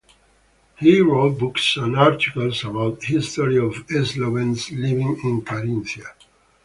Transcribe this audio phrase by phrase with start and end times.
[0.79, 3.75] He wrote books and articles about history of
[4.07, 6.07] Slovenes living in Carinthia.